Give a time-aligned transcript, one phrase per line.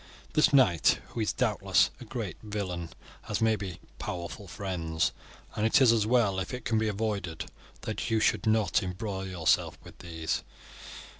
[0.33, 2.89] This knight, who is doubtless a great villain,
[3.25, 5.11] has maybe powerful friends,
[5.55, 9.27] and it is as well, if it can be avoided, that you should not embroil
[9.27, 10.41] yourself with these.